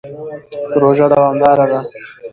[0.71, 1.79] پروژه دوامداره ده.